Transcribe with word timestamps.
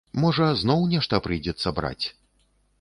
Можа 0.21 0.47
зноў 0.61 0.81
нешта 0.95 1.21
прыйдзецца 1.27 1.77
браць? 1.81 2.05